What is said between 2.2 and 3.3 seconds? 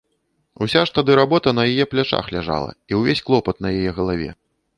ляжала і ўвесь